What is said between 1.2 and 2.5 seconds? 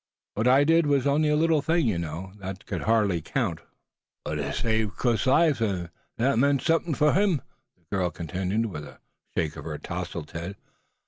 a little thing you know,